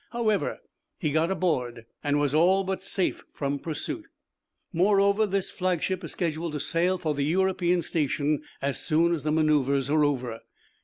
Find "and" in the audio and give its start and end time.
2.03-2.17